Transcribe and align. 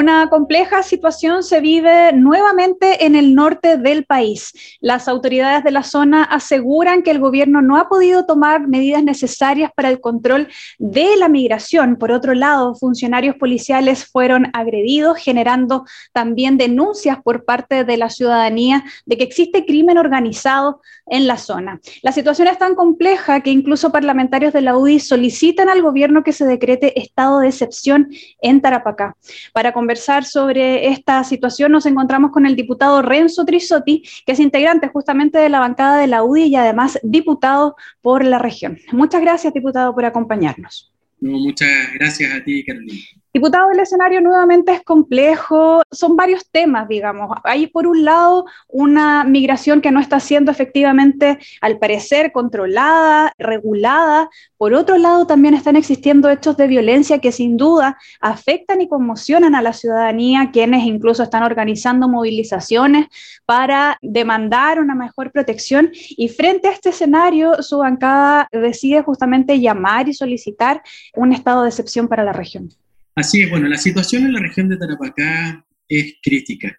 Una 0.00 0.30
compleja 0.30 0.84
situación 0.84 1.42
se 1.42 1.60
vive 1.60 2.12
nuevamente 2.12 3.04
en 3.04 3.16
el 3.16 3.34
norte 3.34 3.78
del 3.78 4.04
país. 4.04 4.52
Las 4.80 5.08
autoridades 5.08 5.64
de 5.64 5.72
la 5.72 5.82
zona 5.82 6.22
aseguran 6.22 7.02
que 7.02 7.10
el 7.10 7.18
gobierno 7.18 7.62
no 7.62 7.76
ha 7.76 7.88
podido 7.88 8.24
tomar 8.24 8.68
medidas 8.68 9.02
necesarias 9.02 9.72
para 9.74 9.88
el 9.88 10.00
control 10.00 10.46
de 10.78 11.16
la 11.16 11.28
migración. 11.28 11.96
Por 11.96 12.12
otro 12.12 12.34
lado, 12.34 12.76
funcionarios 12.76 13.34
policiales 13.34 14.06
fueron 14.06 14.46
agredidos, 14.52 15.18
generando 15.18 15.84
también 16.12 16.58
denuncias 16.58 17.20
por 17.20 17.44
parte 17.44 17.82
de 17.82 17.96
la 17.96 18.08
ciudadanía 18.08 18.84
de 19.04 19.18
que 19.18 19.24
existe 19.24 19.66
crimen 19.66 19.98
organizado 19.98 20.80
en 21.06 21.26
la 21.26 21.38
zona. 21.38 21.80
La 22.02 22.12
situación 22.12 22.46
es 22.46 22.58
tan 22.58 22.76
compleja 22.76 23.40
que 23.40 23.50
incluso 23.50 23.90
parlamentarios 23.90 24.52
de 24.52 24.60
la 24.60 24.76
UDI 24.76 25.00
solicitan 25.00 25.68
al 25.68 25.82
gobierno 25.82 26.22
que 26.22 26.32
se 26.32 26.44
decrete 26.44 27.00
estado 27.00 27.40
de 27.40 27.48
excepción 27.48 28.10
en 28.40 28.60
Tarapacá. 28.60 29.16
Para 29.52 29.72
sobre 29.96 30.88
esta 30.88 31.24
situación 31.24 31.72
nos 31.72 31.86
encontramos 31.86 32.30
con 32.30 32.46
el 32.46 32.56
diputado 32.56 33.02
Renzo 33.02 33.44
Trisotti, 33.44 34.02
que 34.26 34.32
es 34.32 34.40
integrante 34.40 34.88
justamente 34.88 35.38
de 35.38 35.48
la 35.48 35.60
bancada 35.60 35.98
de 35.98 36.06
la 36.06 36.22
UDI 36.22 36.44
y 36.44 36.56
además 36.56 36.98
diputado 37.02 37.76
por 38.02 38.24
la 38.24 38.38
región. 38.38 38.78
Muchas 38.92 39.20
gracias, 39.20 39.54
diputado, 39.54 39.94
por 39.94 40.04
acompañarnos. 40.04 40.92
muchas 41.20 41.92
gracias 41.94 42.32
a 42.34 42.44
ti, 42.44 42.64
Carolina. 42.64 43.00
Diputado, 43.38 43.70
el 43.70 43.78
escenario 43.78 44.20
nuevamente 44.20 44.72
es 44.72 44.82
complejo, 44.82 45.82
son 45.92 46.16
varios 46.16 46.50
temas, 46.50 46.88
digamos. 46.88 47.38
Hay 47.44 47.68
por 47.68 47.86
un 47.86 48.04
lado 48.04 48.46
una 48.66 49.22
migración 49.22 49.80
que 49.80 49.92
no 49.92 50.00
está 50.00 50.18
siendo 50.18 50.50
efectivamente, 50.50 51.38
al 51.60 51.78
parecer, 51.78 52.32
controlada, 52.32 53.32
regulada. 53.38 54.28
Por 54.56 54.74
otro 54.74 54.98
lado, 54.98 55.24
también 55.24 55.54
están 55.54 55.76
existiendo 55.76 56.28
hechos 56.28 56.56
de 56.56 56.66
violencia 56.66 57.20
que 57.20 57.30
sin 57.30 57.56
duda 57.56 57.96
afectan 58.20 58.80
y 58.80 58.88
conmocionan 58.88 59.54
a 59.54 59.62
la 59.62 59.72
ciudadanía, 59.72 60.50
quienes 60.52 60.82
incluso 60.82 61.22
están 61.22 61.44
organizando 61.44 62.08
movilizaciones 62.08 63.06
para 63.46 63.98
demandar 64.02 64.80
una 64.80 64.96
mejor 64.96 65.30
protección. 65.30 65.92
Y 65.92 66.28
frente 66.28 66.66
a 66.66 66.72
este 66.72 66.88
escenario, 66.88 67.62
su 67.62 67.78
bancada 67.78 68.48
decide 68.50 69.00
justamente 69.02 69.60
llamar 69.60 70.08
y 70.08 70.14
solicitar 70.14 70.82
un 71.14 71.32
estado 71.32 71.62
de 71.62 71.68
excepción 71.68 72.08
para 72.08 72.24
la 72.24 72.32
región. 72.32 72.70
Así 73.14 73.42
es, 73.42 73.50
bueno, 73.50 73.68
la 73.68 73.78
situación 73.78 74.26
en 74.26 74.32
la 74.32 74.40
región 74.40 74.68
de 74.68 74.76
Tarapacá 74.76 75.66
es 75.88 76.14
crítica. 76.22 76.78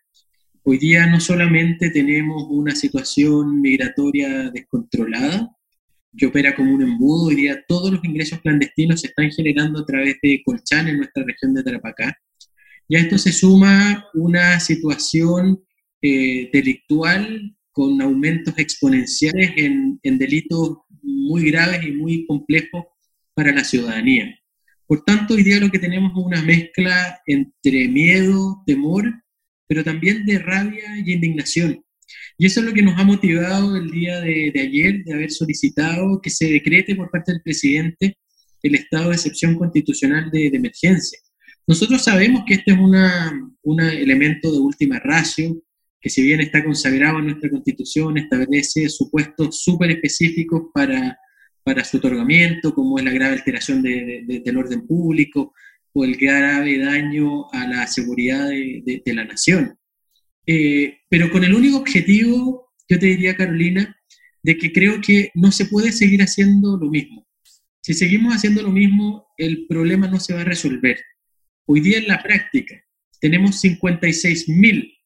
Hoy 0.64 0.78
día 0.78 1.08
no 1.08 1.20
solamente 1.20 1.90
tenemos 1.90 2.46
una 2.50 2.76
situación 2.76 3.62
migratoria 3.62 4.50
descontrolada, 4.52 5.50
que 6.18 6.26
opera 6.26 6.56
como 6.56 6.74
un 6.74 6.82
embudo, 6.82 7.28
hoy 7.28 7.36
día 7.36 7.64
todos 7.68 7.92
los 7.92 8.04
ingresos 8.04 8.40
clandestinos 8.42 9.02
se 9.02 9.08
están 9.08 9.32
generando 9.32 9.80
a 9.80 9.86
través 9.86 10.18
de 10.22 10.42
Colchán 10.44 10.88
en 10.88 10.98
nuestra 10.98 11.24
región 11.24 11.54
de 11.54 11.64
Tarapacá. 11.64 12.18
Y 12.88 12.96
a 12.96 13.00
esto 13.00 13.18
se 13.18 13.32
suma 13.32 14.06
una 14.14 14.60
situación 14.60 15.64
eh, 16.02 16.50
delictual 16.52 17.56
con 17.72 18.02
aumentos 18.02 18.58
exponenciales 18.58 19.52
en, 19.58 20.00
en 20.04 20.18
delitos 20.18 20.78
muy 21.02 21.52
graves 21.52 21.84
y 21.84 21.92
muy 21.92 22.26
complejos 22.26 22.86
para 23.34 23.52
la 23.52 23.64
ciudadanía. 23.64 24.39
Por 24.90 25.04
tanto, 25.04 25.36
hoy 25.36 25.44
día 25.44 25.60
lo 25.60 25.70
que 25.70 25.78
tenemos 25.78 26.12
es 26.12 26.18
una 26.18 26.42
mezcla 26.42 27.22
entre 27.28 27.88
miedo, 27.90 28.64
temor, 28.66 29.06
pero 29.68 29.84
también 29.84 30.26
de 30.26 30.40
rabia 30.40 30.84
y 31.06 31.14
indignación. 31.14 31.86
Y 32.40 32.48
eso 32.48 32.62
es 32.62 32.66
lo 32.66 32.74
que 32.74 32.82
nos 32.82 33.00
ha 33.00 33.04
motivado 33.04 33.76
el 33.78 33.92
día 33.92 34.20
de, 34.20 34.52
ayer, 34.60 35.04
de 35.04 35.14
haber 35.14 35.30
solicitado 35.30 36.20
que 36.20 36.32
se 36.32 36.52
decrete 36.52 36.96
por 36.96 37.12
parte 37.12 37.32
del 37.32 37.44
presidente 37.44 38.18
el 38.64 38.74
estado 38.74 39.10
de 39.10 39.16
excepción 39.18 39.54
constitucional 39.60 40.32
de, 40.32 40.48
emergencia. 40.48 41.20
Nosotros 41.68 42.04
sabemos 42.04 42.42
que 42.48 42.56
este 42.56 42.72
es 42.72 42.78
un 42.80 43.82
elemento 43.82 44.52
de 44.52 44.58
última 44.58 44.98
ratio, 44.98 45.56
que 46.02 46.10
si 46.10 46.24
bien 46.24 46.40
está 46.40 46.66
consagrado 46.66 47.20
en 47.20 47.28
nuestra 47.28 47.52
constitución, 47.52 48.18
establece 48.18 48.90
supuestos 48.90 49.62
súper 49.62 49.92
específicos 49.92 50.64
para 50.74 51.16
para 51.64 51.84
su 51.84 51.98
otorgamiento, 51.98 52.74
como 52.74 52.98
es 52.98 53.06
la 53.06 53.12
grave 53.12 53.36
alteración 53.36 53.82
del 53.82 54.58
orden 54.58 54.88
público 54.88 55.54
o 55.94 56.04
el 56.04 56.16
grave 56.18 56.78
daño 56.80 57.52
a 57.52 57.68
la 57.68 57.88
seguridad 57.88 58.48
de, 58.48 59.02
la 59.06 59.26
nación. 59.26 59.78
Eh, 60.46 61.00
pero 61.10 61.30
con 61.32 61.44
el 61.44 61.54
único 61.54 61.78
objetivo, 61.78 62.74
yo 62.88 62.98
te 62.98 63.08
diría, 63.08 63.36
Carolina, 63.36 63.96
de 64.42 64.58
que 64.58 64.72
creo 64.72 65.02
que 65.02 65.32
no 65.36 65.52
se 65.52 65.66
puede 65.66 65.92
seguir 65.92 66.22
haciendo 66.22 66.78
lo 66.78 66.90
mismo. 66.90 67.28
Si 67.82 67.94
seguimos 67.94 68.36
haciendo 68.36 68.62
lo 68.62 68.72
mismo, 68.72 69.28
el 69.38 69.66
problema 69.68 70.08
no 70.08 70.20
se 70.20 70.34
va 70.34 70.42
a 70.42 70.46
resolver. 70.46 71.00
Hoy 71.66 71.82
día 71.82 71.98
en 71.98 72.08
la 72.08 72.22
práctica 72.24 72.84
tenemos 73.20 73.64
56.000 73.64 74.98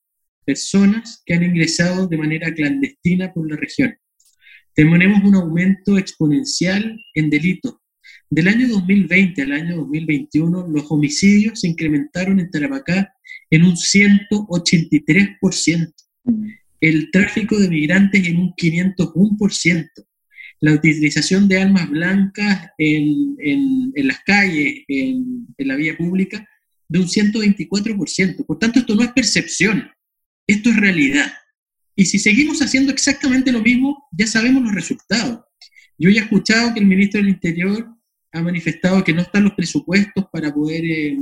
personas 0.46 1.24
que 1.26 1.34
han 1.34 1.44
ingresado 1.44 2.08
de 2.08 2.18
manera 2.18 2.54
clandestina 2.54 3.34
por 3.34 3.50
la 3.50 3.58
región 3.58 3.98
tenemos 4.76 5.24
un 5.24 5.36
aumento 5.36 5.98
exponencial 5.98 7.00
en 7.14 7.30
delitos. 7.30 7.76
Del 8.30 8.48
año 8.48 8.68
2020 8.68 9.42
al 9.44 9.52
año 9.52 9.76
2021, 9.78 10.68
los 10.68 10.86
homicidios 10.90 11.60
se 11.60 11.68
incrementaron 11.68 12.40
en 12.40 12.50
Tarapacá 12.50 13.14
en 13.50 13.64
un 13.64 13.76
183%, 13.76 15.94
el 16.82 17.12
tráfico 17.12 17.60
de 17.60 17.70
migrantes 17.70 18.28
en 18.28 18.40
un 18.40 18.54
501%, 18.54 19.88
la 20.62 20.74
utilización 20.74 21.48
de 21.48 21.62
armas 21.62 21.88
blancas 21.90 22.70
en, 22.78 23.92
las 23.96 24.20
calles, 24.26 24.84
en, 24.88 25.48
en 25.58 25.68
la 25.68 25.76
vía 25.76 25.96
pública, 25.96 26.48
de 26.88 27.00
un 27.00 27.06
124%. 27.06 28.46
Por 28.46 28.60
tanto, 28.60 28.80
esto 28.80 28.96
no 28.96 29.04
es 29.04 29.12
percepción, 29.12 29.92
esto 30.48 30.72
es 30.72 30.78
realidad. 30.78 31.32
Y 31.96 32.06
si 32.06 32.20
seguimos 32.20 32.62
haciendo 32.62 32.92
exactamente 32.92 33.52
lo 33.52 33.62
mismo, 33.62 34.08
ya 34.12 34.28
sabemos 34.28 34.64
los 34.64 34.74
resultados. 34.74 35.42
Yo 35.98 36.10
ya 36.10 36.22
he 36.22 36.24
escuchado 36.24 36.74
que 36.74 36.80
el 36.80 36.88
ministro 36.88 37.20
del 37.20 37.30
Interior 37.30 37.88
ha 38.32 38.42
manifestado 38.42 39.04
que 39.04 39.14
no 39.14 39.22
están 39.22 39.44
los 39.44 39.54
presupuestos 39.54 40.26
para 40.32 40.54
poder 40.54 40.84
eh, 40.84 41.18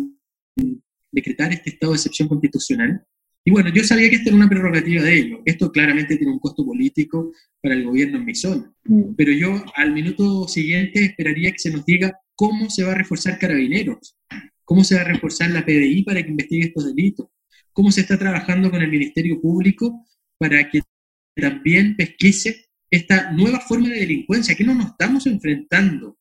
decretar 1.12 1.52
este 1.52 1.72
estado 1.72 1.92
de 1.92 1.98
excepción 1.98 2.30
constitucional. 2.30 3.06
Y 3.44 3.52
bueno, 3.52 3.70
yo 3.70 3.84
sabía 3.84 4.10
que 4.10 4.18
esta 4.18 4.30
era 4.30 4.38
una 4.38 4.48
prerrogativa 4.48 5.04
de 5.04 5.20
ellos. 5.20 5.40
Esto 5.46 5.72
claramente 5.72 6.16
tiene 6.16 6.32
un 6.32 6.40
costo 6.40 6.66
político 6.66 7.34
para 7.62 7.76
el 7.76 7.84
gobierno 7.84 8.20
en 8.20 8.26
mi 8.26 8.36
zona. 8.36 8.72
Mm. 8.86 9.14
Pero 9.18 9.32
yo 9.34 9.64
al 9.76 9.94
minuto 9.94 10.48
siguiente 10.48 11.04
esperaría 11.04 11.52
que 11.52 11.60
se 11.60 11.72
nos 11.72 11.86
diga 11.86 12.18
cómo 12.36 12.70
se 12.70 12.84
va 12.84 12.92
a 12.92 12.96
reforzar 12.96 13.40
carabineros, 13.40 14.16
cómo 14.64 14.84
se 14.84 14.96
va 14.96 15.02
a 15.02 15.06
reforzar 15.06 15.50
la 15.52 15.66
PDI 15.66 16.04
para 16.04 16.24
que 16.24 16.30
investigue 16.30 16.68
estos 16.68 16.86
delitos, 16.86 17.28
cómo 17.74 17.92
se 17.92 18.02
está 18.02 18.18
trabajando 18.18 18.72
con 18.72 18.82
el 18.82 18.90
Ministerio 18.90 19.42
Público 19.42 20.06
para 20.42 20.68
que 20.68 20.82
también 21.36 21.96
pesquise 21.96 22.66
esta 22.90 23.32
nueva 23.32 23.60
forma 23.60 23.90
de 23.90 24.00
delincuencia, 24.00 24.56
que 24.56 24.64
no 24.64 24.74
nos 24.74 24.88
estamos 24.88 25.28
enfrentando 25.28 26.18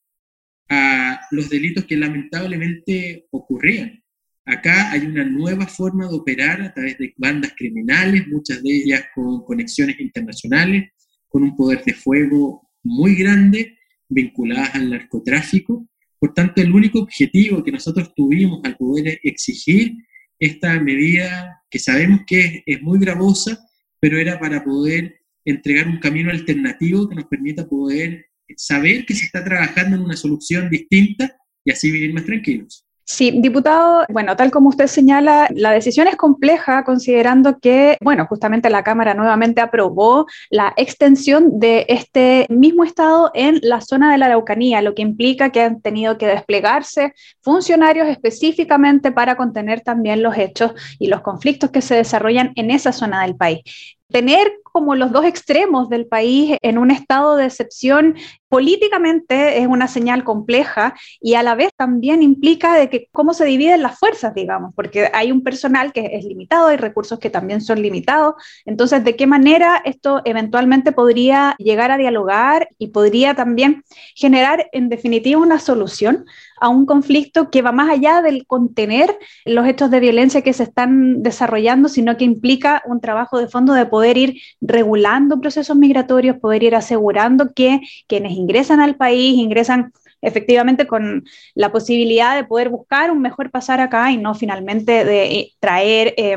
a 0.69 1.19
los 1.31 1.49
delitos 1.49 1.87
que 1.87 1.97
lamentablemente 1.97 3.29
ocurrían. 3.31 4.05
Acá 4.45 4.93
hay 4.93 5.07
una 5.07 5.25
nueva 5.25 5.67
forma 5.67 6.07
de 6.07 6.15
operar 6.15 6.61
a 6.61 6.75
través 6.75 6.99
de 6.99 7.15
bandas 7.17 7.55
criminales, 7.57 8.29
muchas 8.29 8.63
de 8.63 8.71
ellas 8.71 9.07
con 9.15 9.43
conexiones 9.43 9.99
internacionales, 9.99 10.91
con 11.27 11.43
un 11.43 11.57
poder 11.57 11.83
de 11.83 11.95
fuego 11.95 12.69
muy 12.83 13.15
grande, 13.15 13.79
vinculadas 14.07 14.75
al 14.75 14.91
narcotráfico. 14.91 15.89
Por 16.19 16.35
tanto, 16.35 16.61
el 16.61 16.73
único 16.73 16.99
objetivo 16.99 17.65
que 17.65 17.73
nosotros 17.73 18.13
tuvimos 18.15 18.61
al 18.65 18.77
poder 18.77 19.19
exigir 19.23 19.95
esta 20.39 20.79
medida, 20.79 21.63
que 21.71 21.79
sabemos 21.79 22.21
que 22.27 22.41
es, 22.41 22.63
es 22.67 22.83
muy 22.83 22.99
gravosa, 22.99 23.59
pero 24.01 24.19
era 24.19 24.39
para 24.41 24.65
poder 24.65 25.21
entregar 25.45 25.87
un 25.87 25.99
camino 25.99 26.31
alternativo 26.31 27.09
que 27.09 27.15
nos 27.15 27.27
permita 27.27 27.69
poder 27.69 28.27
saber 28.57 29.07
que 29.07 29.15
se 29.15 29.27
está 29.27 29.45
trabajando 29.45 29.97
en 29.97 30.03
una 30.03 30.17
solución 30.17 30.69
distinta 30.69 31.37
y 31.65 31.71
así 31.71 31.91
vivir 31.91 32.13
más 32.13 32.25
tranquilos. 32.25 32.87
Sí, 33.13 33.33
diputado, 33.33 34.05
bueno, 34.09 34.37
tal 34.37 34.53
como 34.53 34.69
usted 34.69 34.87
señala, 34.87 35.49
la 35.51 35.73
decisión 35.73 36.07
es 36.07 36.15
compleja 36.15 36.85
considerando 36.85 37.59
que, 37.59 37.99
bueno, 38.01 38.25
justamente 38.27 38.71
la 38.71 38.85
Cámara 38.85 39.15
nuevamente 39.15 39.61
aprobó 39.61 40.27
la 40.49 40.73
extensión 40.77 41.59
de 41.59 41.87
este 41.89 42.47
mismo 42.51 42.85
estado 42.85 43.33
en 43.35 43.59
la 43.63 43.81
zona 43.81 44.13
de 44.13 44.19
la 44.19 44.27
Araucanía, 44.27 44.81
lo 44.81 44.95
que 44.95 45.03
implica 45.03 45.51
que 45.51 45.61
han 45.61 45.81
tenido 45.81 46.19
que 46.19 46.29
desplegarse 46.29 47.13
funcionarios 47.43 48.07
específicamente 48.07 49.11
para 49.11 49.37
contener 49.37 49.81
también 49.81 50.23
los 50.23 50.39
hechos 50.39 50.73
y 51.01 51.09
los 51.09 51.21
conflictos 51.21 51.73
que 51.73 51.83
se 51.83 51.97
desarrollan 51.97 52.53
en 52.55 52.71
esa 52.71 52.93
zona 52.93 53.23
del 53.23 53.35
país. 53.35 53.63
Tener 54.11 54.53
como 54.63 54.95
los 54.95 55.13
dos 55.13 55.25
extremos 55.25 55.89
del 55.89 56.07
país 56.07 56.57
en 56.63 56.79
un 56.79 56.91
estado 56.91 57.37
de 57.37 57.47
excepción 57.47 58.17
políticamente 58.49 59.59
es 59.59 59.67
una 59.67 59.87
señal 59.87 60.25
compleja 60.25 60.95
y 61.21 61.35
a 61.35 61.43
la 61.43 61.55
vez 61.55 61.71
también 61.77 62.23
implica 62.23 62.75
de 62.75 62.91
que 62.91 63.09
cómo 63.13 63.33
se 63.33 63.45
dividen 63.45 63.83
las 63.83 63.99
fuerzas, 63.99 64.35
digamos, 64.35 64.75
porque 64.75 65.11
hay 65.15 65.31
un 65.31 65.43
personal 65.43 65.93
que 65.93 66.11
es 66.15 66.25
limitado, 66.25 66.67
hay 66.67 66.77
recursos 66.77 67.19
que 67.19 67.31
también 67.31 67.61
son 67.61 67.81
limitados. 67.81 68.35
Entonces, 68.65 69.05
¿de 69.05 69.15
qué 69.15 69.27
manera 69.27 69.81
esto 69.85 70.21
eventualmente 70.25 70.91
podría 70.93 71.55
llegar 71.59 71.93
a 71.93 71.99
dialogar 71.99 72.69
y 72.79 72.89
podría 72.89 73.35
también 73.35 73.85
generar 74.17 74.69
en 74.73 74.89
definitiva 74.89 75.41
una 75.41 75.61
solución 75.61 76.27
a 76.61 76.69
un 76.69 76.87
conflicto 76.87 77.51
que 77.51 77.63
va 77.63 77.73
más 77.73 77.91
allá 77.91 78.23
del 78.23 78.47
contener 78.47 79.19
los 79.45 79.67
hechos 79.67 79.91
de 79.91 80.01
violencia 80.01 80.43
que 80.43 80.53
se 80.53 80.65
están 80.65 81.23
desarrollando, 81.23 81.89
sino 81.89 82.17
que 82.17 82.25
implica 82.25 82.83
un 82.87 83.01
trabajo 83.01 83.39
de 83.39 83.49
fondo 83.49 83.73
de 83.73 83.87
poder 83.87 84.19
ir 84.19 84.41
regulando 84.61 85.41
procesos 85.41 85.77
migratorios, 85.77 86.37
poder 86.39 86.63
ir 86.63 86.75
asegurando 86.75 87.53
que 87.55 87.81
quienes 88.07 88.33
ingresan 88.33 88.81
al 88.81 88.97
país 88.97 89.37
ingresan 89.37 89.93
efectivamente 90.23 90.87
con 90.87 91.25
la 91.55 91.73
posibilidad 91.73 92.37
de 92.37 92.45
poder 92.45 92.69
buscar 92.69 93.11
un 93.11 93.23
mejor 93.23 93.51
pasar 93.51 93.81
acá 93.81 94.13
y 94.13 94.19
no 94.19 94.35
finalmente 94.35 95.05
de 95.05 95.33
eh, 95.33 95.53
traer 95.61 96.15
eh, 96.19 96.37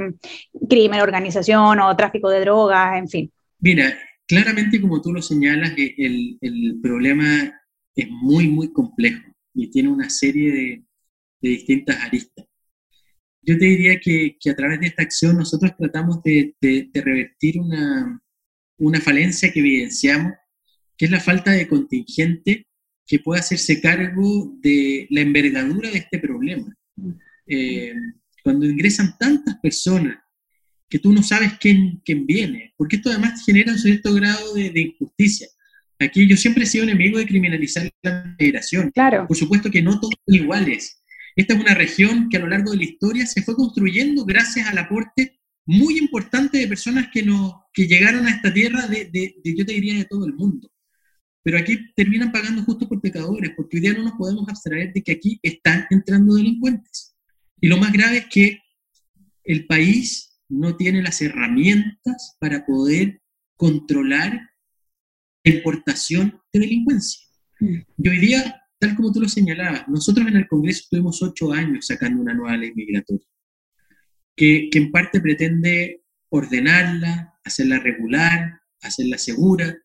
crimen, 0.69 1.01
organización 1.01 1.79
o 1.81 1.95
tráfico 1.97 2.29
de 2.29 2.39
drogas, 2.39 2.97
en 2.97 3.09
fin. 3.09 3.31
Mira, 3.59 3.93
claramente 4.25 4.79
como 4.79 5.01
tú 5.01 5.11
lo 5.11 5.21
señalas, 5.21 5.73
eh, 5.77 5.95
el, 5.97 6.37
el 6.39 6.79
problema 6.81 7.53
es 7.93 8.09
muy, 8.09 8.47
muy 8.47 8.71
complejo 8.71 9.32
y 9.53 9.69
tiene 9.69 9.89
una 9.89 10.09
serie 10.09 10.51
de, 10.51 10.83
de 11.41 11.49
distintas 11.49 11.97
aristas. 12.01 12.45
Yo 13.41 13.57
te 13.57 13.65
diría 13.65 13.99
que, 13.99 14.37
que, 14.39 14.49
a 14.49 14.55
través 14.55 14.79
de 14.79 14.87
esta 14.87 15.03
acción 15.03 15.37
nosotros 15.37 15.73
tratamos 15.77 16.23
de, 16.23 16.55
de, 16.61 16.89
revertir 16.93 17.59
una, 17.59 18.21
una 18.77 19.01
falencia 19.01 19.51
que 19.51 19.59
evidenciamos, 19.59 20.33
que 20.97 21.05
es 21.05 21.11
la 21.11 21.19
falta 21.19 21.51
de 21.51 21.67
contingente 21.67 22.67
que 23.05 23.19
pueda 23.19 23.41
hacerse 23.41 23.81
cargo 23.81 24.57
de 24.61 25.07
la 25.09 25.21
envergadura 25.21 25.91
de 25.91 25.97
este 25.97 26.19
problema. 26.19 26.73
Eh, 27.45 27.93
cuando 28.43 28.65
ingresan 28.65 29.17
tantas 29.17 29.57
personas 29.59 30.19
que 30.89 30.99
tú 30.99 31.11
no 31.11 31.21
sabes 31.21 31.53
quién, 31.59 32.01
quién 32.05 32.25
viene, 32.25 32.73
porque 32.77 32.97
esto 32.97 33.09
además 33.09 33.43
genera 33.45 33.73
un 33.73 33.79
cierto 33.79 34.13
grado 34.13 34.53
de, 34.53 34.69
de, 34.69 34.81
injusticia. 34.81 35.47
Aquí 35.99 36.27
yo 36.27 36.35
siempre 36.35 36.63
he 36.63 36.67
sido 36.67 36.83
enemigo 36.83 37.17
de 37.17 37.25
criminalizar 37.25 37.89
la 38.01 38.35
migración. 38.39 38.91
Claro. 38.91 39.27
Por 39.27 39.37
supuesto 39.37 39.69
que 39.71 39.81
no 39.81 39.99
todos 39.99 40.13
son 40.25 40.35
iguales. 40.35 41.03
Esta 41.35 41.53
es 41.53 41.59
una 41.59 41.73
región 41.73 42.29
que 42.29 42.37
a 42.37 42.41
lo 42.41 42.47
largo 42.47 42.71
de 42.71 42.77
la 42.77 42.83
historia 42.83 43.25
se 43.25 43.41
fue 43.41 43.55
construyendo 43.55 44.25
gracias 44.25 44.67
al 44.67 44.77
aporte 44.77 45.39
muy 45.65 45.97
importante 45.97 46.57
de 46.57 46.67
personas 46.67 47.07
que, 47.11 47.23
no, 47.23 47.65
que 47.73 47.87
llegaron 47.87 48.27
a 48.27 48.31
esta 48.31 48.53
tierra, 48.53 48.87
de, 48.87 49.05
de, 49.05 49.35
de, 49.43 49.55
yo 49.55 49.65
te 49.65 49.73
diría, 49.73 49.95
de 49.95 50.05
todo 50.05 50.25
el 50.25 50.33
mundo. 50.33 50.69
Pero 51.41 51.57
aquí 51.57 51.91
terminan 51.95 52.31
pagando 52.31 52.63
justo 52.63 52.87
por 52.87 53.01
pecadores, 53.01 53.51
porque 53.55 53.77
hoy 53.77 53.81
día 53.81 53.93
no 53.93 54.03
nos 54.03 54.13
podemos 54.13 54.47
abstraer 54.47 54.93
de 54.93 55.01
que 55.01 55.13
aquí 55.13 55.39
están 55.41 55.85
entrando 55.89 56.35
delincuentes. 56.35 57.15
Y 57.59 57.67
lo 57.67 57.77
más 57.77 57.91
grave 57.91 58.17
es 58.19 58.25
que 58.27 58.59
el 59.43 59.65
país 59.65 60.39
no 60.49 60.75
tiene 60.75 61.01
las 61.01 61.21
herramientas 61.21 62.37
para 62.39 62.65
poder 62.65 63.21
controlar 63.57 64.33
la 64.33 64.52
importación 65.51 66.39
de 66.51 66.59
delincuencia. 66.59 67.21
Y 67.59 68.09
hoy 68.09 68.17
día, 68.19 68.61
tal 68.79 68.95
como 68.95 69.11
tú 69.11 69.21
lo 69.21 69.29
señalabas, 69.29 69.87
nosotros 69.87 70.27
en 70.27 70.37
el 70.37 70.47
Congreso 70.47 70.85
tuvimos 70.89 71.21
ocho 71.21 71.51
años 71.51 71.87
sacando 71.87 72.21
una 72.21 72.33
nueva 72.33 72.57
ley 72.57 72.73
migratoria, 72.75 73.25
que, 74.35 74.69
que 74.71 74.77
en 74.77 74.91
parte 74.91 75.21
pretende 75.21 76.01
ordenarla, 76.29 77.35
hacerla 77.43 77.79
regular, 77.79 78.59
hacerla 78.81 79.17
segura, 79.17 79.77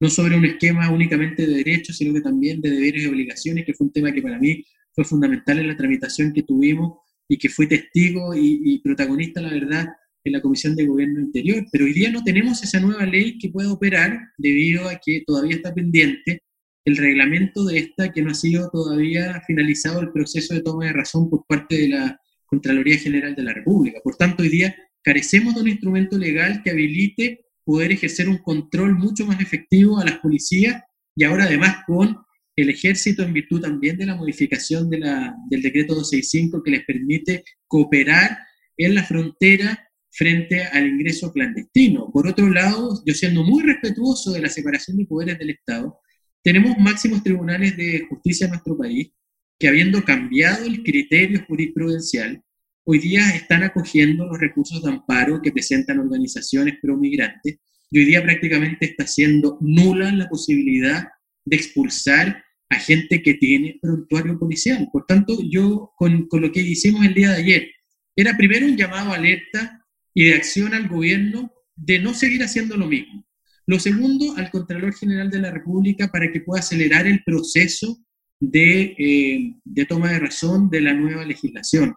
no 0.00 0.10
sobre 0.10 0.36
un 0.36 0.44
esquema 0.44 0.90
únicamente 0.90 1.46
de 1.46 1.54
derechos, 1.56 1.96
sino 1.96 2.14
que 2.14 2.20
también 2.20 2.60
de 2.60 2.70
deberes 2.70 3.02
y 3.02 3.06
obligaciones, 3.06 3.64
que 3.64 3.74
fue 3.74 3.86
un 3.86 3.92
tema 3.92 4.12
que 4.12 4.22
para 4.22 4.38
mí 4.38 4.64
fue 4.92 5.04
fundamental 5.04 5.58
en 5.58 5.68
la 5.68 5.76
tramitación 5.76 6.32
que 6.32 6.42
tuvimos 6.42 6.98
y 7.28 7.38
que 7.38 7.48
fui 7.48 7.66
testigo 7.66 8.34
y, 8.34 8.60
y 8.64 8.78
protagonista, 8.78 9.40
la 9.40 9.50
verdad, 9.50 9.88
en 10.26 10.32
la 10.32 10.40
Comisión 10.40 10.74
de 10.74 10.86
Gobierno 10.86 11.20
Interior. 11.20 11.64
Pero 11.70 11.84
hoy 11.84 11.92
día 11.92 12.10
no 12.10 12.22
tenemos 12.24 12.62
esa 12.62 12.80
nueva 12.80 13.06
ley 13.06 13.38
que 13.38 13.48
pueda 13.48 13.72
operar 13.72 14.18
debido 14.36 14.88
a 14.88 15.00
que 15.02 15.22
todavía 15.24 15.56
está 15.56 15.72
pendiente 15.72 16.42
el 16.84 16.96
reglamento 16.96 17.64
de 17.64 17.78
esta 17.78 18.12
que 18.12 18.22
no 18.22 18.30
ha 18.30 18.34
sido 18.34 18.68
todavía 18.70 19.42
finalizado 19.46 20.00
el 20.00 20.12
proceso 20.12 20.54
de 20.54 20.62
toma 20.62 20.86
de 20.86 20.92
razón 20.92 21.30
por 21.30 21.44
parte 21.46 21.76
de 21.76 21.88
la 21.88 22.20
Contraloría 22.46 22.98
General 22.98 23.34
de 23.34 23.42
la 23.42 23.54
República. 23.54 24.00
Por 24.02 24.16
tanto, 24.16 24.42
hoy 24.42 24.48
día 24.48 24.76
carecemos 25.02 25.54
de 25.54 25.62
un 25.62 25.68
instrumento 25.68 26.18
legal 26.18 26.62
que 26.62 26.70
habilite 26.70 27.46
poder 27.64 27.92
ejercer 27.92 28.28
un 28.28 28.38
control 28.38 28.94
mucho 28.94 29.26
más 29.26 29.40
efectivo 29.40 29.98
a 29.98 30.04
las 30.04 30.18
policías 30.18 30.82
y 31.16 31.24
ahora 31.24 31.44
además 31.44 31.78
con 31.86 32.18
el 32.54 32.70
ejército 32.70 33.22
en 33.22 33.32
virtud 33.32 33.60
también 33.60 33.96
de 33.96 34.06
la 34.06 34.16
modificación 34.16 34.88
de 34.88 34.98
la, 34.98 35.34
del 35.50 35.62
decreto 35.62 35.94
265 35.94 36.62
que 36.62 36.70
les 36.70 36.84
permite 36.84 37.44
cooperar 37.66 38.38
en 38.76 38.94
la 38.94 39.04
frontera 39.04 39.85
frente 40.16 40.62
al 40.62 40.86
ingreso 40.86 41.30
clandestino. 41.30 42.10
Por 42.10 42.26
otro 42.26 42.48
lado, 42.48 43.02
yo 43.04 43.12
siendo 43.12 43.44
muy 43.44 43.62
respetuoso 43.62 44.32
de 44.32 44.40
la 44.40 44.48
separación 44.48 44.96
de 44.96 45.04
poderes 45.04 45.38
del 45.38 45.50
Estado, 45.50 45.98
tenemos 46.42 46.78
máximos 46.78 47.22
tribunales 47.22 47.76
de 47.76 48.06
justicia 48.08 48.46
en 48.46 48.52
nuestro 48.52 48.78
país 48.78 49.10
que 49.58 49.68
habiendo 49.68 50.02
cambiado 50.04 50.64
el 50.64 50.82
criterio 50.82 51.44
jurisprudencial, 51.46 52.42
hoy 52.84 52.98
día 52.98 53.28
están 53.30 53.62
acogiendo 53.62 54.26
los 54.26 54.38
recursos 54.38 54.82
de 54.82 54.90
amparo 54.90 55.42
que 55.42 55.52
presentan 55.52 55.98
organizaciones 55.98 56.76
pro-migrantes 56.80 57.58
y 57.90 57.98
hoy 57.98 58.04
día 58.06 58.22
prácticamente 58.22 58.86
está 58.86 59.06
siendo 59.06 59.58
nula 59.60 60.12
la 60.12 60.28
posibilidad 60.28 61.08
de 61.44 61.56
expulsar 61.56 62.42
a 62.68 62.76
gente 62.76 63.22
que 63.22 63.34
tiene 63.34 63.78
prontuario 63.80 64.38
policial. 64.38 64.88
Por 64.92 65.04
tanto, 65.04 65.38
yo 65.50 65.92
con, 65.96 66.26
con 66.26 66.40
lo 66.40 66.52
que 66.52 66.60
hicimos 66.60 67.04
el 67.04 67.14
día 67.14 67.30
de 67.30 67.36
ayer, 67.36 67.70
era 68.16 68.36
primero 68.36 68.66
un 68.66 68.76
llamado 68.76 69.12
alerta 69.12 69.85
y 70.16 70.24
de 70.24 70.34
acción 70.34 70.72
al 70.72 70.88
gobierno 70.88 71.52
de 71.76 71.98
no 71.98 72.14
seguir 72.14 72.42
haciendo 72.42 72.78
lo 72.78 72.86
mismo. 72.86 73.26
Lo 73.66 73.78
segundo, 73.78 74.34
al 74.38 74.50
Contralor 74.50 74.94
General 74.94 75.28
de 75.30 75.40
la 75.40 75.50
República 75.50 76.08
para 76.10 76.32
que 76.32 76.40
pueda 76.40 76.60
acelerar 76.60 77.06
el 77.06 77.22
proceso 77.22 78.02
de, 78.40 78.96
eh, 78.98 79.84
toma 79.86 80.12
de 80.12 80.20
razón 80.20 80.70
de 80.70 80.80
la 80.80 80.94
nueva 80.94 81.22
legislación 81.26 81.94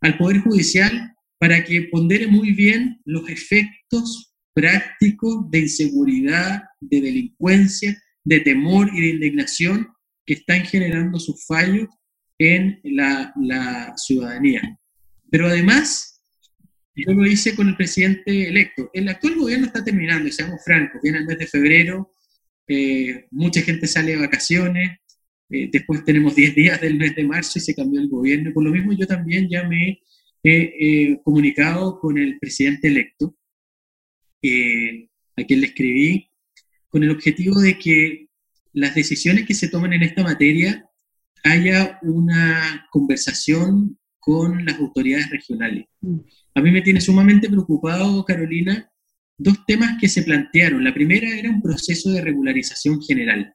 al 0.00 0.16
Poder 0.16 0.38
Judicial 0.38 1.14
para 1.38 1.62
que 1.62 1.82
pondere 1.92 2.26
muy 2.26 2.52
bien 2.52 3.02
los 3.04 3.28
efectos 3.28 4.34
prácticos 4.54 5.50
de 5.50 5.58
inseguridad, 5.60 6.62
de 6.80 7.02
delincuencia, 7.02 8.02
de 8.24 8.40
temor 8.40 8.88
y 8.94 9.00
de 9.02 9.08
indignación 9.08 9.88
que 10.24 10.34
están 10.34 10.62
generando 10.62 11.20
sus 11.20 11.44
fallos 11.44 11.88
en 12.38 12.80
la 12.84 13.92
ciudadanía. 13.96 14.78
Pero 15.30 15.48
además, 15.48 16.17
yo 17.06 17.12
lo 17.12 17.26
hice 17.26 17.54
con 17.54 17.68
el 17.68 17.76
presidente 17.76 18.48
electo. 18.48 18.90
El 18.92 19.08
actual 19.08 19.36
gobierno 19.36 19.66
está 19.66 19.84
terminando, 19.84 20.30
seamos 20.30 20.62
francos, 20.64 21.00
viene 21.02 21.18
el 21.18 21.26
mes 21.26 21.38
de 21.38 21.46
febrero, 21.46 22.10
eh, 22.66 23.26
mucha 23.30 23.62
gente 23.62 23.86
sale 23.86 24.12
de 24.12 24.18
vacaciones, 24.18 24.98
eh, 25.50 25.68
después 25.72 26.04
tenemos 26.04 26.34
10 26.34 26.54
días 26.54 26.80
del 26.80 26.96
mes 26.96 27.14
de 27.16 27.24
marzo 27.24 27.58
y 27.58 27.62
se 27.62 27.74
cambió 27.74 28.00
el 28.00 28.08
gobierno. 28.08 28.52
Por 28.52 28.64
lo 28.64 28.70
mismo 28.70 28.92
yo 28.92 29.06
también 29.06 29.48
ya 29.48 29.66
me 29.66 30.00
he 30.42 30.74
eh, 30.78 31.20
comunicado 31.24 31.98
con 31.98 32.18
el 32.18 32.38
presidente 32.38 32.88
electo, 32.88 33.36
eh, 34.42 35.08
a 35.36 35.44
quien 35.44 35.60
le 35.60 35.68
escribí, 35.68 36.30
con 36.88 37.02
el 37.02 37.10
objetivo 37.10 37.60
de 37.60 37.78
que 37.78 38.28
las 38.72 38.94
decisiones 38.94 39.46
que 39.46 39.54
se 39.54 39.68
tomen 39.68 39.94
en 39.94 40.02
esta 40.02 40.22
materia 40.22 40.88
haya 41.44 41.98
una 42.02 42.86
conversación 42.90 43.98
con 44.28 44.62
las 44.62 44.78
autoridades 44.78 45.30
regionales. 45.30 45.86
Mm. 46.02 46.18
A 46.54 46.60
mí 46.60 46.70
me 46.70 46.82
tiene 46.82 47.00
sumamente 47.00 47.48
preocupado, 47.48 48.22
Carolina, 48.26 48.86
dos 49.38 49.64
temas 49.66 49.96
que 49.98 50.06
se 50.06 50.22
plantearon. 50.22 50.84
La 50.84 50.92
primera 50.92 51.26
era 51.34 51.48
un 51.48 51.62
proceso 51.62 52.10
de 52.10 52.20
regularización 52.20 53.00
general. 53.00 53.54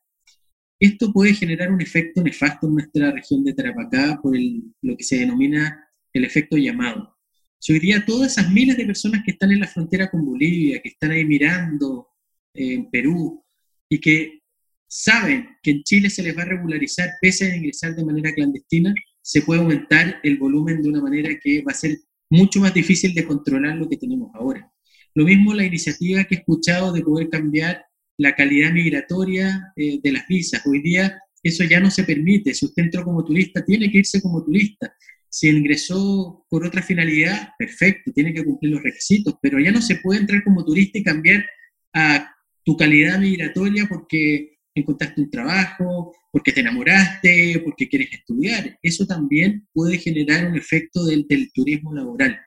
Esto 0.80 1.14
puede 1.14 1.36
generar 1.36 1.72
un 1.72 1.80
efecto 1.80 2.24
nefasto 2.24 2.66
en 2.66 2.74
nuestra 2.74 3.12
región 3.12 3.44
de 3.44 3.54
Tarapacá 3.54 4.20
por 4.20 4.36
el, 4.36 4.64
lo 4.82 4.98
que 4.98 5.04
se 5.04 5.20
denomina 5.20 5.80
el 6.12 6.26
efecto 6.26 6.58
llamado. 6.58 7.20
Si 7.60 7.74
hoy 7.74 7.80
día 7.80 8.04
todas 8.04 8.32
esas 8.32 8.52
miles 8.52 8.76
de 8.76 8.88
personas 8.88 9.22
que 9.24 9.34
están 9.34 9.52
en 9.52 9.60
la 9.60 9.68
frontera 9.68 10.10
con 10.10 10.26
Bolivia, 10.26 10.82
que 10.82 10.90
están 10.90 11.12
ahí 11.12 11.24
mirando 11.24 12.08
eh, 12.56 12.74
en 12.74 12.90
Perú 12.90 13.46
y 13.88 14.00
que 14.00 14.42
saben 14.88 15.50
que 15.62 15.70
en 15.70 15.84
Chile 15.84 16.10
se 16.10 16.24
les 16.24 16.36
va 16.36 16.42
a 16.42 16.46
regularizar 16.46 17.12
pese 17.22 17.52
a 17.52 17.56
ingresar 17.56 17.96
de 17.96 18.06
manera 18.06 18.34
clandestina, 18.34 18.92
se 19.24 19.42
puede 19.42 19.62
aumentar 19.62 20.20
el 20.22 20.38
volumen 20.38 20.82
de 20.82 20.90
una 20.90 21.02
manera 21.02 21.30
que 21.42 21.64
va 21.64 21.72
a 21.72 21.76
ser 21.76 21.98
mucho 22.30 22.60
más 22.60 22.74
difícil 22.74 23.14
de 23.16 23.26
controlar 23.26 23.78
lo 23.78 23.90
que 23.90 23.98
tenemos 23.98 24.30
ahora. 24.36 24.70
Lo 25.16 25.24
mismo 25.24 25.54
la 25.54 25.64
iniciativa 25.64 26.24
que 26.26 26.36
he 26.36 26.38
escuchado 26.40 26.92
de 26.92 27.02
poder 27.02 27.30
cambiar 27.30 27.86
la 28.18 28.36
calidad 28.36 28.72
migratoria 28.72 29.74
eh, 29.76 30.00
de 30.04 30.12
las 30.12 30.28
visas. 30.28 30.62
Hoy 30.68 30.82
día 30.82 31.20
eso 31.42 31.64
ya 31.64 31.80
no 31.80 31.90
se 31.90 32.04
permite. 32.04 32.54
Si 32.54 32.66
usted 32.66 32.84
entró 32.84 33.04
como 33.04 33.24
turista, 33.24 33.64
tiene 33.64 33.90
que 33.90 34.00
irse 34.00 34.22
como 34.22 34.44
turista. 34.44 34.94
Si 35.30 35.50
ingresó 35.50 36.46
por 36.50 36.66
otra 36.66 36.82
finalidad, 36.82 37.50
perfecto, 37.58 38.12
tiene 38.12 38.34
que 38.34 38.44
cumplir 38.44 38.74
los 38.74 38.84
requisitos, 38.84 39.36
pero 39.42 39.60
ya 39.60 39.72
no 39.72 39.82
se 39.82 39.96
puede 39.96 40.20
entrar 40.20 40.44
como 40.44 40.66
turista 40.66 41.00
y 41.00 41.04
cambiar 41.04 41.46
a 41.94 42.30
tu 42.64 42.78
calidad 42.78 43.20
migratoria 43.20 43.88
porque 43.90 44.58
encontraste 44.76 45.22
un 45.22 45.30
trabajo, 45.30 46.14
porque 46.34 46.52
te 46.52 46.62
enamoraste, 46.62 47.62
porque 47.64 47.88
quieres 47.88 48.12
estudiar. 48.12 48.80
Eso 48.82 49.06
también 49.06 49.68
puede 49.72 50.00
generar 50.00 50.48
un 50.48 50.58
efecto 50.58 51.06
del, 51.06 51.28
del 51.30 51.52
turismo 51.54 51.94
laboral. 51.94 52.40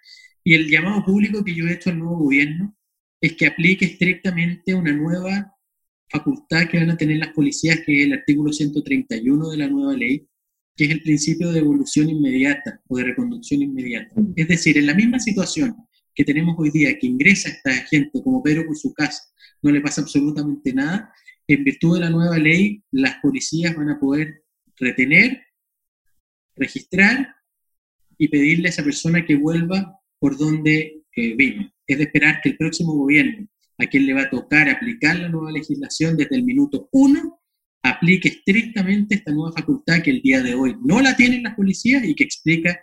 Y 0.43 0.55
el 0.55 0.69
llamado 0.69 1.05
público 1.05 1.45
que 1.45 1.55
yo 1.55 1.67
he 1.67 1.75
hecho 1.75 1.91
al 1.91 2.01
nuevo 2.01 2.19
gobierno 2.19 2.77
es 3.21 3.35
que 3.35 3.47
aplique 3.47 3.85
estrictamente 3.85 4.75
una 4.75 4.93
nueva 4.93 5.55
facultad 6.11 6.67
que 6.69 6.79
van 6.79 6.91
a 6.91 6.97
tener 6.97 7.19
las 7.19 7.33
policías, 7.33 7.79
que 7.87 8.01
es 8.01 8.07
el 8.07 8.15
artículo 8.15 8.53
131 8.53 9.51
de 9.51 9.57
la 9.57 9.69
nueva 9.69 9.95
ley, 9.95 10.27
que 10.75 10.87
es 10.87 10.91
el 10.91 11.03
principio 11.03 11.53
de 11.53 11.61
evolución 11.61 12.11
inmediata 12.11 12.81
o 12.89 12.97
de 12.97 13.05
reconducción 13.05 13.63
inmediata. 13.63 14.21
Es 14.35 14.49
decir, 14.49 14.79
en 14.79 14.87
la 14.87 14.95
misma 14.95 15.21
situación 15.21 15.77
que 16.13 16.25
tenemos 16.25 16.57
hoy 16.59 16.71
día, 16.71 16.99
que 16.99 17.07
ingresa 17.07 17.51
esta 17.51 17.73
gente 17.87 18.21
como 18.21 18.43
Pedro 18.43 18.67
por 18.67 18.77
su 18.77 18.93
casa, 18.93 19.23
no 19.63 19.71
le 19.71 19.81
pasa 19.81 20.01
absolutamente 20.01 20.75
nada, 20.75 21.13
en 21.49 21.65
virtud 21.65 21.95
de 21.95 22.01
la 22.01 22.11
nueva 22.11 22.39
ley, 22.39 22.83
las 22.91 23.17
policías 23.17 23.75
van 23.75 23.91
a 23.91 23.99
poder 23.99 24.43
retener, 24.77 25.43
registrar 26.55 27.35
y 28.19 28.29
pedirle 28.29 28.69
a 28.69 28.71
esa 28.71 28.85
persona 28.85 29.25
que 29.25 29.37
vuelva 29.37 30.01
por 30.19 30.37
donde 30.37 31.05
eh, 31.15 31.35
vino. 31.37 31.71
Es 31.87 31.99
de 31.99 32.05
esperar 32.05 32.41
que 32.43 32.51
el 32.51 32.57
próximo 32.57 32.95
gobierno, 32.95 33.47
a 33.79 33.87
quien 33.87 34.07
le 34.07 34.15
va 34.15 34.23
a 34.23 34.31
tocar 34.31 34.69
aplicar 34.69 35.19
la 35.19 35.29
nueva 35.29 35.53
legislación 35.53 36.17
desde 36.17 36.37
el 36.37 36.45
minuto 36.45 36.89
uno, 36.93 37.41
aplique 37.83 38.29
estrictamente 38.29 39.17
esta 39.17 39.33
nueva 39.33 39.53
facultad 39.53 40.03
que 40.03 40.11
el 40.11 40.23
día 40.23 40.43
de 40.43 40.55
hoy 40.55 40.77
no 40.83 41.01
la 41.01 41.15
tienen 41.15 41.43
las 41.43 41.55
policías 41.55 42.05
y 42.05 42.15
que 42.15 42.25
explica 42.25 42.81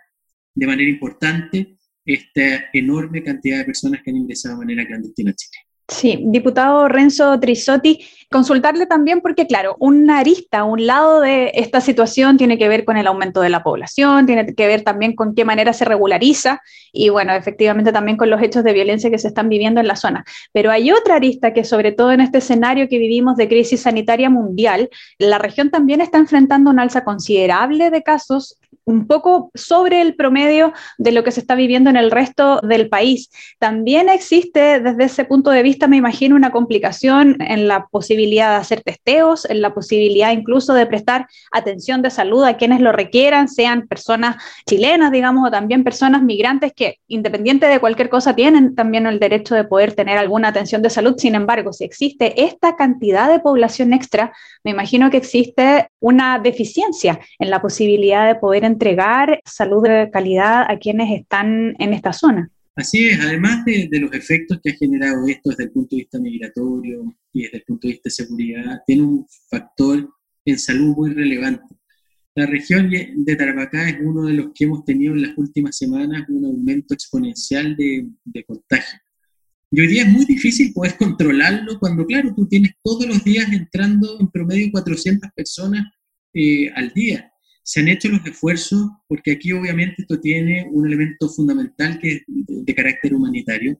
de 0.55 0.67
manera 0.67 0.89
importante 0.89 1.77
esta 2.05 2.69
enorme 2.73 3.23
cantidad 3.23 3.57
de 3.57 3.65
personas 3.65 4.01
que 4.03 4.11
han 4.11 4.17
ingresado 4.17 4.55
de 4.55 4.65
manera 4.65 4.85
clandestina 4.85 5.31
a 5.31 5.35
Chile. 5.35 5.57
Sí, 5.87 6.19
diputado 6.25 6.87
Renzo 6.87 7.37
Trisotti, 7.39 7.99
consultarle 8.33 8.87
también 8.87 9.21
porque, 9.21 9.47
claro, 9.47 9.77
una 9.79 10.17
arista, 10.19 10.63
un 10.65 10.85
lado 10.85 11.21
de 11.21 11.51
esta 11.53 11.79
situación 11.79 12.35
tiene 12.37 12.57
que 12.57 12.67
ver 12.67 12.83
con 12.83 12.97
el 12.97 13.07
aumento 13.07 13.39
de 13.41 13.49
la 13.49 13.63
población, 13.63 14.25
tiene 14.25 14.53
que 14.53 14.67
ver 14.67 14.81
también 14.81 15.15
con 15.15 15.35
qué 15.35 15.45
manera 15.45 15.71
se 15.71 15.85
regulariza 15.85 16.59
y, 16.91 17.09
bueno, 17.09 17.33
efectivamente 17.33 17.93
también 17.93 18.17
con 18.17 18.31
los 18.31 18.41
hechos 18.41 18.63
de 18.63 18.73
violencia 18.73 19.11
que 19.11 19.19
se 19.19 19.27
están 19.27 19.49
viviendo 19.49 19.79
en 19.79 19.87
la 19.87 19.95
zona. 19.95 20.25
Pero 20.51 20.71
hay 20.71 20.91
otra 20.91 21.15
arista 21.15 21.53
que, 21.53 21.63
sobre 21.63 21.91
todo 21.91 22.11
en 22.11 22.21
este 22.21 22.39
escenario 22.39 22.89
que 22.89 22.97
vivimos 22.97 23.37
de 23.37 23.47
crisis 23.47 23.81
sanitaria 23.81 24.29
mundial, 24.29 24.89
la 25.19 25.37
región 25.37 25.69
también 25.69 26.01
está 26.01 26.17
enfrentando 26.17 26.71
una 26.71 26.81
alza 26.81 27.03
considerable 27.03 27.91
de 27.91 28.01
casos 28.01 28.57
un 28.85 29.07
poco 29.07 29.51
sobre 29.53 30.01
el 30.01 30.15
promedio 30.15 30.73
de 30.97 31.11
lo 31.11 31.23
que 31.23 31.31
se 31.31 31.39
está 31.39 31.55
viviendo 31.55 31.89
en 31.89 31.95
el 31.95 32.11
resto 32.11 32.59
del 32.61 32.89
país. 32.89 33.29
También 33.59 34.09
existe 34.09 34.79
desde 34.79 35.05
ese 35.05 35.25
punto 35.25 35.51
de 35.51 35.63
vista, 35.63 35.87
me 35.87 35.97
imagino, 35.97 36.35
una 36.35 36.51
complicación 36.51 37.37
en 37.41 37.67
la 37.67 37.87
posibilidad 37.87 38.22
de 38.29 38.41
hacer 38.41 38.81
testeos, 38.81 39.45
en 39.49 39.61
la 39.61 39.73
posibilidad 39.73 40.31
incluso 40.31 40.73
de 40.73 40.85
prestar 40.85 41.27
atención 41.51 42.01
de 42.01 42.09
salud 42.09 42.43
a 42.43 42.57
quienes 42.57 42.81
lo 42.81 42.91
requieran, 42.91 43.47
sean 43.47 43.87
personas 43.87 44.37
chilenas, 44.67 45.11
digamos, 45.11 45.47
o 45.47 45.51
también 45.51 45.83
personas 45.83 46.23
migrantes 46.23 46.73
que, 46.73 46.99
independiente 47.07 47.67
de 47.67 47.79
cualquier 47.79 48.09
cosa, 48.09 48.35
tienen 48.35 48.75
también 48.75 49.05
el 49.07 49.19
derecho 49.19 49.55
de 49.55 49.63
poder 49.63 49.93
tener 49.93 50.17
alguna 50.17 50.49
atención 50.49 50.81
de 50.81 50.89
salud. 50.89 51.15
Sin 51.17 51.35
embargo, 51.35 51.73
si 51.73 51.83
existe 51.83 52.43
esta 52.43 52.75
cantidad 52.75 53.29
de 53.29 53.39
población 53.39 53.93
extra, 53.93 54.33
me 54.63 54.71
imagino 54.71 55.09
que 55.09 55.17
existe 55.17 55.89
una 55.99 56.39
deficiencia 56.39 57.19
en 57.39 57.49
la 57.49 57.61
posibilidad 57.61 58.27
de 58.27 58.35
poder 58.35 58.63
entregar 58.63 59.41
salud 59.45 59.83
de 59.83 60.09
calidad 60.11 60.65
a 60.69 60.77
quienes 60.77 61.11
están 61.11 61.75
en 61.79 61.93
esta 61.93 62.13
zona. 62.13 62.52
Así 62.75 63.05
es, 63.05 63.19
además 63.19 63.63
de, 63.65 63.87
los 63.99 64.11
efectos 64.13 64.59
que 64.63 64.71
ha 64.71 64.75
generado 64.75 65.27
esto 65.27 65.51
desde 65.51 65.65
el 65.65 65.71
punto 65.71 65.95
de 65.95 66.01
vista 66.01 66.19
migratorio 66.19 67.15
y 67.31 67.43
desde 67.43 67.57
el 67.57 67.63
punto 67.63 67.87
de 67.87 67.93
vista 67.93 68.07
de 68.07 68.11
seguridad, 68.11 68.81
tiene 68.87 69.03
un 69.03 69.27
factor 69.49 70.09
en 70.45 70.57
salud 70.57 70.95
muy 70.95 71.13
relevante. 71.13 71.75
La 72.35 72.47
región 72.47 72.89
de 72.89 73.35
Tarapacá 73.35 73.89
es 73.89 73.97
uno 74.01 74.25
de 74.25 74.33
los 74.33 74.47
que 74.55 74.63
hemos 74.63 74.83
tenido 74.85 75.13
en 75.13 75.21
las 75.21 75.37
últimas 75.37 75.77
semanas 75.77 76.27
un 76.29 76.45
aumento 76.45 76.95
exponencial 76.95 77.75
de, 77.75 78.07
de 78.25 78.43
contagio. 78.43 78.99
Y 79.69 79.81
hoy 79.81 79.87
día 79.87 80.03
es 80.03 80.09
muy 80.09 80.25
difícil 80.25 80.73
poder 80.73 80.97
controlarlo 80.97 81.79
cuando, 81.79 82.07
claro, 82.07 82.33
tú 82.35 82.47
tienes 82.47 82.71
todos 82.83 83.05
los 83.05 83.23
días 83.23 83.51
entrando 83.51 84.19
en 84.19 84.29
promedio 84.29 84.71
400 84.71 85.29
personas 85.35 85.85
eh, 86.33 86.71
al 86.71 86.91
día 86.93 87.32
se 87.63 87.79
han 87.79 87.87
hecho 87.87 88.09
los 88.09 88.25
esfuerzos, 88.25 88.89
porque 89.07 89.31
aquí 89.31 89.53
obviamente 89.53 90.01
esto 90.01 90.19
tiene 90.19 90.67
un 90.69 90.85
elemento 90.85 91.29
fundamental 91.29 91.97
que 91.99 92.09
es 92.09 92.21
de, 92.27 92.75
carácter 92.75 93.13
humanitario. 93.13 93.79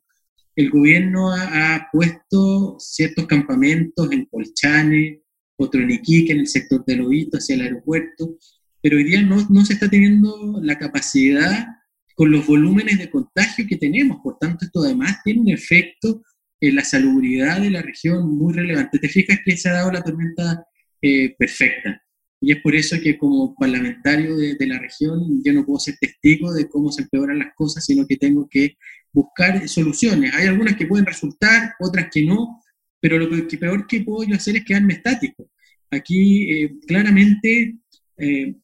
El 0.56 0.70
gobierno 0.70 1.34
ha, 1.34 1.88
puesto 1.92 2.78
ciertos 2.80 3.28
campamentos 3.28 4.12
en 4.12 4.25
Colchane, 4.25 5.22
otro 5.58 5.82
en 5.82 5.92
Iquique, 5.92 6.32
en 6.32 6.40
el 6.40 6.48
sector 6.48 6.84
de 6.86 6.96
Lobito, 6.96 7.38
hacia 7.38 7.56
el 7.56 7.62
aeropuerto, 7.62 8.38
pero 8.82 8.98
hoy 8.98 9.04
día 9.04 9.22
no, 9.22 9.46
no 9.50 9.66
se 9.66 9.74
está 9.74 9.90
teniendo 9.90 10.60
la 10.62 10.78
capacidad 10.78 11.68
con 12.16 12.32
los 12.32 12.46
volúmenes 12.46 13.00
de 13.00 13.10
contagio 13.10 13.66
que 13.68 13.78
tenemos. 13.78 14.20
Por 14.24 14.38
tanto, 14.38 14.66
esto 14.66 14.84
además 14.84 15.18
tiene 15.24 15.42
un 15.42 15.50
efecto 15.50 16.22
en 16.60 16.75
la 16.75 16.84
salubridad 16.84 17.62
de 17.62 17.72
la 17.72 17.82
región 17.82 18.38
muy 18.38 18.54
relevante. 18.54 19.00
Te 19.00 19.10
fijas 19.10 19.40
que 19.44 19.58
se 19.58 19.70
ha 19.70 19.74
dado 19.74 19.92
la 19.92 20.04
tormenta 20.04 20.66
eh, 21.02 21.36
perfecta. 21.38 22.02
Y 22.46 22.52
es 22.52 22.62
por 22.62 22.76
eso 22.76 22.98
que 23.02 23.18
como 23.18 23.56
parlamentario 23.56 24.36
de, 24.36 24.68
la 24.68 24.78
región 24.78 25.42
yo 25.46 25.54
no 25.54 25.66
puedo 25.66 25.80
ser 25.80 25.96
testigo 25.98 26.52
de 26.52 26.68
cómo 26.68 26.92
se 26.92 27.04
empeoran 27.04 27.40
las 27.40 27.56
cosas, 27.56 27.86
sino 27.86 28.06
que 28.06 28.18
tengo 28.18 28.50
que 28.50 28.76
buscar 29.14 29.66
soluciones. 29.70 30.34
Hay 30.36 30.48
algunas 30.48 30.76
que 30.76 30.86
pueden 30.86 31.06
resultar, 31.06 31.74
otras 31.80 32.10
que 32.12 32.26
no, 32.26 32.62
pero 33.00 33.18
lo 33.18 33.48
que, 33.48 33.58
peor 33.58 33.88
que 33.88 34.02
puedo 34.02 34.28
yo 34.28 34.36
hacer 34.36 34.58
es 34.58 34.66
quedarme 34.66 34.96
estático. 34.96 35.50
Aquí 35.90 36.52
eh, 36.52 36.76
claramente 36.86 37.78
eh, 38.18 38.56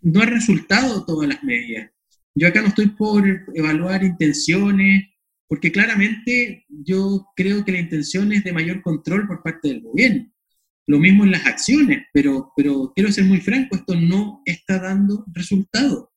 no 0.00 0.22
ha 0.22 0.26
resultado 0.26 1.04
todas 1.04 1.28
las 1.28 1.44
medidas. 1.44 1.90
Yo 2.34 2.48
acá 2.48 2.62
no 2.62 2.68
estoy 2.68 2.86
por 2.86 3.22
evaluar 3.54 4.02
intenciones, 4.02 5.04
porque 5.46 5.70
claramente 5.70 6.64
yo 6.70 7.26
creo 7.36 7.66
que 7.66 7.72
la 7.72 7.80
intención 7.80 8.32
es 8.32 8.44
de 8.44 8.52
mayor 8.54 8.80
control 8.80 9.26
por 9.26 9.42
parte 9.42 9.68
del 9.68 9.82
gobierno. 9.82 10.33
Lo 10.86 10.98
mismo 10.98 11.24
en 11.24 11.30
las 11.30 11.46
acciones, 11.46 12.04
pero, 12.12 12.52
pero 12.56 12.92
quiero 12.94 13.10
ser 13.10 13.24
muy 13.24 13.40
franco, 13.40 13.76
esto 13.76 13.94
no 13.94 14.42
está 14.44 14.78
dando 14.78 15.24
resultado. 15.32 16.12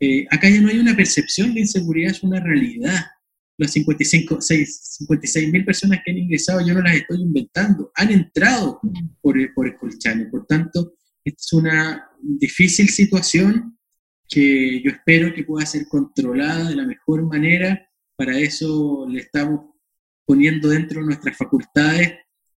Eh, 0.00 0.26
acá 0.30 0.48
ya 0.48 0.60
no 0.60 0.68
hay 0.68 0.78
una 0.78 0.96
percepción 0.96 1.54
de 1.54 1.60
inseguridad, 1.60 2.12
es 2.12 2.22
una 2.22 2.40
realidad. 2.40 3.04
Las 3.58 3.72
55, 3.72 4.40
56 4.40 5.50
mil 5.50 5.64
personas 5.64 6.00
que 6.04 6.10
han 6.10 6.18
ingresado, 6.18 6.66
yo 6.66 6.74
no 6.74 6.82
las 6.82 6.96
estoy 6.96 7.20
inventando, 7.22 7.90
han 7.94 8.10
entrado 8.10 8.80
por, 9.20 9.36
por 9.54 9.66
el 9.66 9.76
Colchane. 9.76 10.26
Por 10.26 10.46
tanto, 10.46 10.94
es 11.24 11.52
una 11.52 12.08
difícil 12.20 12.88
situación 12.88 13.78
que 14.28 14.82
yo 14.82 14.90
espero 14.90 15.32
que 15.34 15.44
pueda 15.44 15.64
ser 15.66 15.86
controlada 15.88 16.70
de 16.70 16.76
la 16.76 16.86
mejor 16.86 17.26
manera. 17.26 17.88
Para 18.16 18.38
eso 18.38 19.06
le 19.08 19.20
estamos 19.20 19.74
poniendo 20.26 20.68
dentro 20.68 21.00
de 21.00 21.06
nuestras 21.06 21.36
facultades 21.36 22.14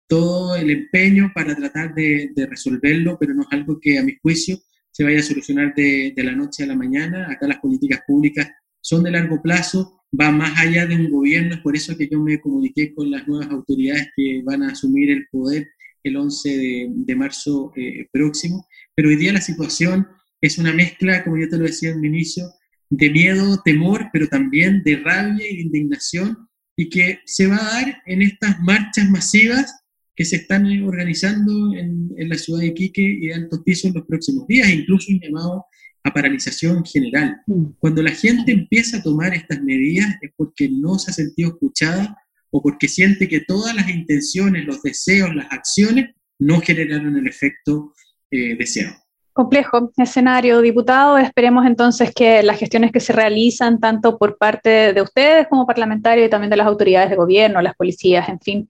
todo 0.08 0.56
el 0.56 0.70
empeño 0.70 1.30
para 1.34 1.54
tratar 1.54 1.94
de, 1.94 2.32
resolverlo, 2.48 3.18
pero 3.20 3.34
no 3.34 3.42
es 3.42 3.48
algo 3.50 3.78
que 3.80 3.98
a 3.98 4.02
mi 4.02 4.16
juicio 4.20 4.58
se 4.90 5.04
vaya 5.04 5.20
a 5.20 5.22
solucionar 5.22 5.74
de, 5.74 6.12
la 6.16 6.32
noche 6.32 6.64
a 6.64 6.66
la 6.66 6.74
mañana. 6.74 7.30
Acá 7.30 7.46
las 7.46 7.58
políticas 7.58 8.00
públicas 8.06 8.50
son 8.80 9.04
de 9.04 9.10
largo 9.10 9.40
plazo, 9.42 10.02
va 10.18 10.30
más 10.30 10.58
allá 10.58 10.86
de 10.86 10.96
un 10.96 11.10
gobierno, 11.10 11.54
es 11.54 11.60
por 11.60 11.76
eso 11.76 11.96
que 11.96 12.08
yo 12.08 12.20
me 12.20 12.40
comuniqué 12.40 12.94
con 12.94 13.10
las 13.10 13.28
nuevas 13.28 13.50
autoridades 13.50 14.08
que 14.16 14.42
van 14.44 14.62
a 14.62 14.72
asumir 14.72 15.10
el 15.10 15.26
poder 15.30 15.68
el 16.02 16.16
11 16.16 16.88
de, 16.94 17.14
marzo 17.14 17.72
eh, 17.76 18.06
próximo. 18.10 18.66
Pero 18.94 19.10
hoy 19.10 19.16
día 19.16 19.32
la 19.32 19.40
situación 19.42 20.08
es 20.40 20.56
una 20.56 20.72
mezcla, 20.72 21.22
como 21.22 21.36
yo 21.36 21.48
te 21.48 21.58
lo 21.58 21.64
decía 21.64 21.90
en 21.90 21.98
el 21.98 22.06
inicio, 22.06 22.44
de 22.88 23.10
miedo, 23.10 23.60
temor, 23.62 24.08
pero 24.12 24.26
también 24.28 24.82
de 24.84 24.96
rabia 24.96 25.44
de 25.44 25.60
indignación, 25.60 26.48
y 26.76 26.88
que 26.88 27.20
se 27.26 27.46
va 27.46 27.56
a 27.56 27.72
dar 27.74 28.02
en 28.06 28.22
estas 28.22 28.58
marchas 28.60 29.10
masivas 29.10 29.74
que 30.18 30.24
se 30.24 30.34
están 30.34 30.66
organizando 30.82 31.72
en, 31.76 32.12
la 32.28 32.36
ciudad 32.36 32.58
de 32.58 32.66
Iquique 32.66 33.00
y 33.00 33.28
de 33.28 33.34
Altos 33.34 33.60
Pisos 33.64 33.84
en 33.84 33.94
los 33.94 34.04
próximos 34.04 34.48
días, 34.48 34.68
incluso 34.68 35.12
un 35.12 35.20
llamado 35.20 35.66
a 36.02 36.12
paralización 36.12 36.84
general. 36.84 37.40
Mm. 37.46 37.66
Cuando 37.78 38.02
la 38.02 38.10
gente 38.10 38.50
empieza 38.50 38.96
a 38.96 39.02
tomar 39.04 39.32
estas 39.32 39.62
medidas 39.62 40.08
es 40.20 40.32
porque 40.34 40.68
no 40.68 40.98
se 40.98 41.12
ha 41.12 41.14
sentido 41.14 41.50
escuchada 41.50 42.18
o 42.50 42.60
porque 42.60 42.88
siente 42.88 43.28
que 43.28 43.42
todas 43.42 43.76
las 43.76 43.88
intenciones, 43.88 44.66
los 44.66 44.82
deseos, 44.82 45.32
las 45.36 45.46
acciones 45.52 46.16
no 46.40 46.60
generaron 46.60 47.16
el 47.16 47.28
efecto 47.28 47.94
eh, 48.32 48.56
deseado. 48.56 48.96
Complejo 49.32 49.92
escenario, 49.98 50.60
diputado. 50.60 51.16
Esperemos 51.16 51.64
entonces 51.64 52.12
que 52.12 52.42
las 52.42 52.58
gestiones 52.58 52.90
que 52.90 52.98
se 52.98 53.12
realizan, 53.12 53.78
tanto 53.78 54.18
por 54.18 54.36
parte 54.36 54.92
de 54.92 55.00
ustedes 55.00 55.46
como 55.46 55.64
parlamentarios 55.64 56.26
y 56.26 56.30
también 56.30 56.50
de 56.50 56.56
las 56.56 56.66
autoridades 56.66 57.08
de 57.08 57.14
gobierno, 57.14 57.62
las 57.62 57.76
policías, 57.76 58.28
en 58.28 58.40
fin, 58.40 58.68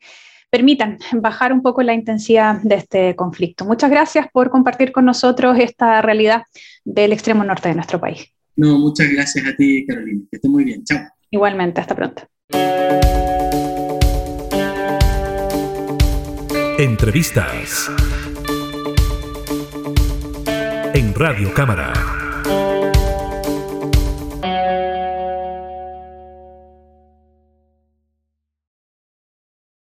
permitan 0.50 0.98
bajar 1.12 1.52
un 1.52 1.62
poco 1.62 1.82
la 1.82 1.94
intensidad 1.94 2.60
de 2.62 2.76
este 2.76 3.16
conflicto. 3.16 3.64
Muchas 3.64 3.90
gracias 3.90 4.26
por 4.32 4.50
compartir 4.50 4.92
con 4.92 5.04
nosotros 5.04 5.58
esta 5.58 6.02
realidad 6.02 6.42
del 6.84 7.12
extremo 7.12 7.44
norte 7.44 7.68
de 7.68 7.74
nuestro 7.74 8.00
país. 8.00 8.32
No, 8.56 8.78
muchas 8.78 9.08
gracias 9.10 9.46
a 9.46 9.54
ti, 9.54 9.86
Carolina. 9.86 10.22
Que 10.30 10.36
estés 10.36 10.50
muy 10.50 10.64
bien. 10.64 10.82
Chao. 10.84 11.00
Igualmente, 11.30 11.80
hasta 11.80 11.94
pronto. 11.94 12.22
Entrevistas 16.78 17.90
en 20.94 21.14
Radio 21.14 21.52
Cámara. 21.52 21.92